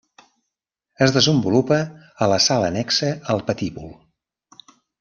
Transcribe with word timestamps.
Es 1.07 1.13
desenvolupa 1.17 1.77
a 2.27 2.29
la 2.33 2.39
sala 2.47 2.73
annexa 2.73 3.13
al 3.35 3.45
patíbul. 3.51 3.93